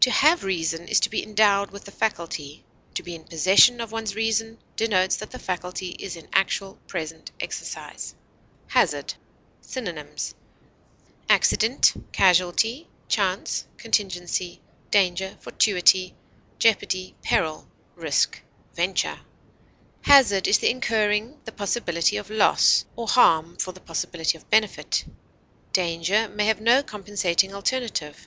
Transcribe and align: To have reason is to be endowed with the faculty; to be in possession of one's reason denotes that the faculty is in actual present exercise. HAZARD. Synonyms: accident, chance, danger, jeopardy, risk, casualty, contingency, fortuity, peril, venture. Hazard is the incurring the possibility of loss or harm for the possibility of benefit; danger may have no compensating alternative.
To 0.00 0.10
have 0.10 0.42
reason 0.42 0.88
is 0.88 0.98
to 0.98 1.08
be 1.10 1.22
endowed 1.22 1.70
with 1.70 1.84
the 1.84 1.92
faculty; 1.92 2.64
to 2.94 3.04
be 3.04 3.14
in 3.14 3.22
possession 3.22 3.80
of 3.80 3.92
one's 3.92 4.16
reason 4.16 4.58
denotes 4.74 5.14
that 5.18 5.30
the 5.30 5.38
faculty 5.38 5.90
is 5.90 6.16
in 6.16 6.26
actual 6.32 6.80
present 6.88 7.30
exercise. 7.38 8.16
HAZARD. 8.70 9.14
Synonyms: 9.60 10.34
accident, 11.28 11.92
chance, 12.10 12.48
danger, 12.48 12.48
jeopardy, 12.50 12.88
risk, 12.90 13.66
casualty, 13.68 13.68
contingency, 13.76 14.60
fortuity, 15.40 16.16
peril, 17.22 17.68
venture. 18.74 19.20
Hazard 20.02 20.48
is 20.48 20.58
the 20.58 20.70
incurring 20.70 21.40
the 21.44 21.52
possibility 21.52 22.16
of 22.16 22.28
loss 22.28 22.84
or 22.96 23.06
harm 23.06 23.56
for 23.56 23.70
the 23.70 23.78
possibility 23.80 24.36
of 24.36 24.50
benefit; 24.50 25.04
danger 25.72 26.28
may 26.28 26.46
have 26.46 26.60
no 26.60 26.82
compensating 26.82 27.54
alternative. 27.54 28.26